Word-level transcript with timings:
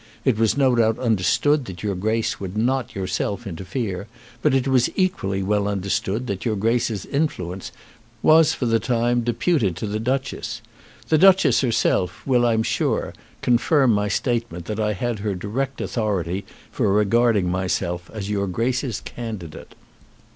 It 0.25 0.39
was 0.39 0.57
no 0.57 0.73
doubt 0.73 0.97
understood 0.97 1.65
that 1.65 1.83
your 1.83 1.93
Grace 1.93 2.39
would 2.39 2.57
not 2.57 2.95
yourself 2.95 3.45
interfere, 3.45 4.07
but 4.41 4.55
it 4.55 4.67
was 4.67 4.89
equally 4.95 5.43
well 5.43 5.67
understood 5.67 6.25
that 6.25 6.43
your 6.43 6.55
Grace's 6.55 7.05
influence 7.05 7.71
was 8.23 8.51
for 8.55 8.65
the 8.65 8.79
time 8.79 9.21
deputed 9.21 9.75
to 9.75 9.85
the 9.85 9.99
Duchess. 9.99 10.59
The 11.09 11.19
Duchess 11.19 11.61
herself 11.61 12.25
will, 12.25 12.47
I 12.47 12.53
am 12.53 12.63
sure, 12.63 13.13
confirm 13.43 13.91
my 13.91 14.07
statement 14.07 14.65
that 14.65 14.79
I 14.79 14.93
had 14.93 15.19
her 15.19 15.35
direct 15.35 15.79
authority 15.81 16.45
for 16.71 16.91
regarding 16.91 17.47
myself 17.51 18.09
as 18.11 18.27
your 18.27 18.47
Grace's 18.47 19.01
candidate. 19.01 19.75